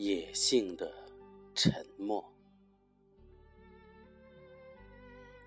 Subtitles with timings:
[0.00, 0.90] 野性的
[1.54, 2.32] 沉默，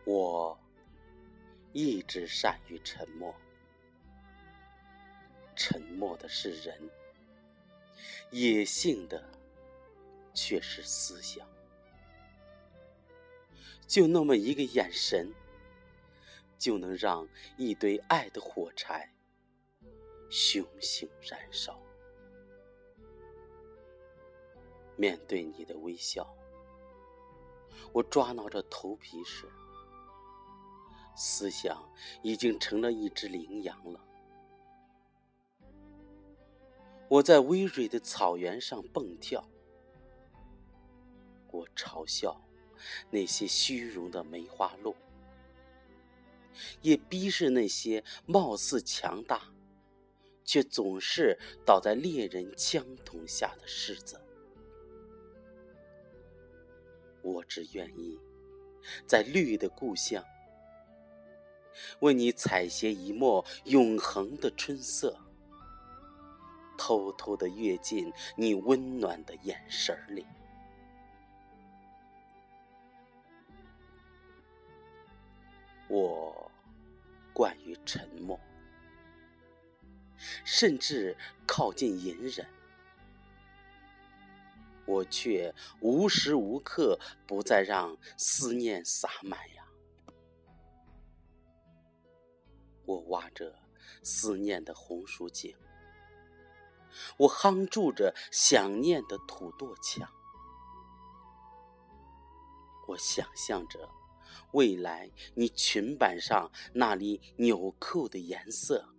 [0.06, 0.56] 我
[1.72, 3.34] 一直善于沉默。
[5.56, 6.88] 沉默的是人，
[8.30, 9.28] 野性的
[10.36, 11.50] 却是思想。
[13.88, 15.34] 就那么一个眼神，
[16.60, 17.28] 就能让
[17.58, 19.12] 一堆爱的火柴
[20.30, 21.82] 熊熊燃烧。
[24.96, 26.28] 面对你的微笑，
[27.92, 29.48] 我抓挠着头皮时，
[31.16, 31.84] 思想
[32.22, 34.00] 已经成了一只羚羊了。
[37.10, 39.48] 我在葳蕤的草原上蹦跳，
[41.52, 42.42] 我嘲笑
[43.12, 44.96] 那些虚荣的梅花鹿，
[46.82, 49.54] 也逼视那些貌似强大，
[50.44, 54.20] 却总是倒在猎人枪筒下的狮子。
[57.24, 58.20] 我只愿意
[59.08, 60.24] 在绿的故乡，
[62.02, 65.20] 为你采撷一抹永恒的春色。
[66.76, 70.26] 偷偷的跃进你温暖的眼神里，
[75.88, 76.52] 我
[77.32, 78.38] 惯于沉默，
[80.44, 82.46] 甚至靠近隐忍，
[84.86, 89.66] 我却无时无刻不在让思念洒满呀！
[92.86, 93.58] 我挖着
[94.04, 95.56] 思念的红薯井。
[97.18, 100.08] 我夯住着想念的土垛墙，
[102.88, 103.90] 我想象着
[104.52, 108.94] 未来你裙摆上那里纽扣的颜色，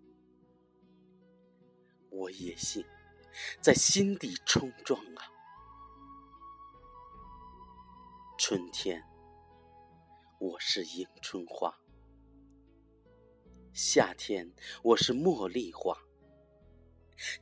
[2.11, 2.85] 我也信
[3.61, 5.34] 在心底冲撞啊！
[8.47, 9.03] 春天，
[10.39, 11.75] 我是迎春花；
[13.73, 15.97] 夏天，我是茉莉花。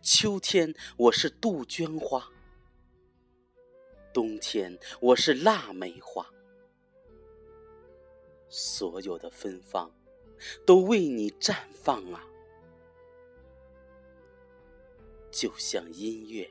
[0.01, 2.31] 秋天，我是杜鹃花；
[4.15, 6.25] 冬天，我是腊梅花。
[8.49, 9.91] 所有的芬芳，
[10.65, 12.25] 都为你绽放啊！
[15.33, 16.49] 就像音乐，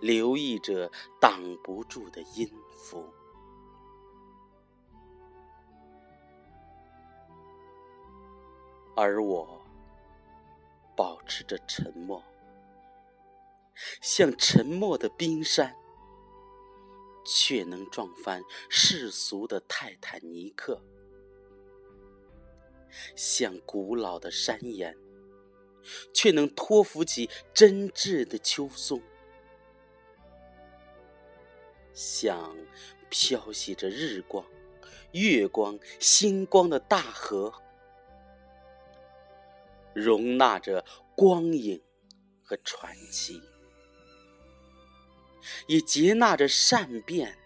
[0.00, 0.90] 留意着
[1.20, 3.04] 挡不住的音福，
[8.94, 9.60] 而我。
[10.96, 12.24] 保持着沉默，
[14.00, 15.76] 像沉默的冰山，
[17.22, 20.80] 却能撞翻世俗的泰坦尼克；
[23.14, 24.96] 像古老的山岩，
[26.14, 29.02] 却能托付起真挚的秋松；
[31.96, 32.54] 像
[33.08, 34.46] 飘洗着日光、
[35.12, 37.62] 月光、星光的大河。
[39.94, 40.84] 容纳着
[41.16, 41.82] 光影
[42.42, 43.40] 和传奇，
[45.66, 47.38] 也接纳着善变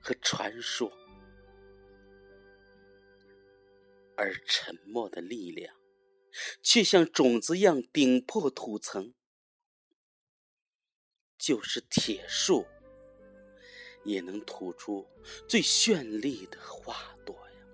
[0.00, 0.92] 和传说，
[4.16, 5.74] 而沉默的力量，
[6.62, 9.12] 却像种子一样顶破土层。
[11.36, 12.68] 就是铁树，
[14.02, 15.06] 也能吐出
[15.46, 16.94] 最绚丽的花
[17.24, 17.66] 朵呀。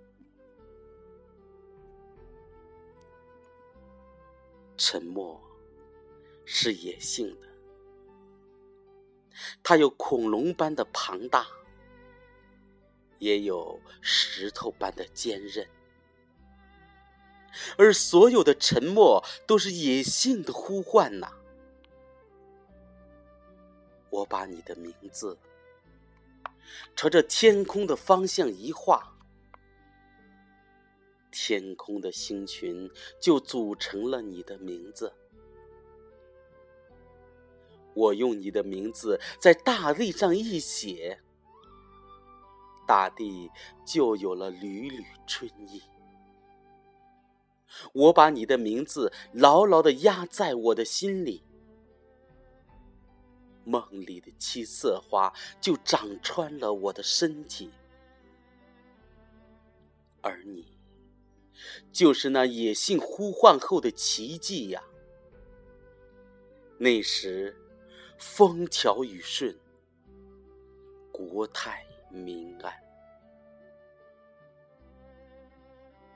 [4.77, 5.41] 沉默
[6.45, 7.49] 是野性的，
[9.63, 11.47] 它有恐龙般的庞大，
[13.19, 15.67] 也有石头般的坚韧，
[17.79, 21.33] 而所有的沉默都是野性的呼唤呐！
[24.11, 25.39] 我把你的名字
[26.95, 29.13] 朝着天空的方向一画。
[31.31, 32.91] 天空的星群
[33.21, 35.13] 就组成了你的名字。
[37.95, 41.21] 我用你的名字在大地上一写，
[42.87, 43.51] 大地
[43.87, 45.83] 就有了缕缕春意。
[47.93, 51.45] 我把你的名字牢牢的压在我的心里，
[53.67, 55.31] 梦里的七色花
[55.61, 57.71] 就长穿了我的身体，
[60.23, 60.75] 而你。
[61.91, 64.83] 就是那野性呼唤后的奇迹呀！
[66.79, 67.57] 那时，
[68.19, 69.59] 风调雨顺，
[71.11, 72.73] 国泰民安。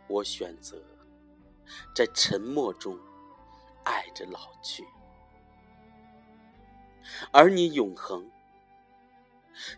[0.08, 0.78] 我选择
[1.94, 2.98] 在沉默中
[3.84, 4.84] 爱着老去，
[7.32, 8.30] 而你永恒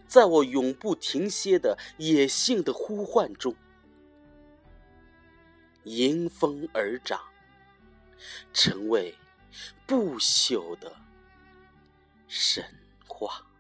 [0.07, 3.55] 在我永不停歇的野性的呼唤中，
[5.85, 7.21] 迎风而长，
[8.53, 9.17] 成为
[9.87, 10.95] 不朽的
[12.29, 12.65] 神
[13.07, 13.52] 话。